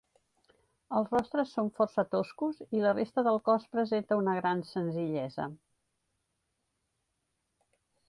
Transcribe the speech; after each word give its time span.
Els 0.99 1.11
rostres 1.15 1.51
són 1.57 1.69
força 1.81 2.05
toscos 2.15 2.63
i 2.79 2.81
la 2.87 2.95
resta 2.99 3.25
del 3.29 3.39
cos 3.51 3.69
presenta 3.77 4.19
una 4.25 4.35
gran 4.41 4.67
senzillesa. 4.73 5.49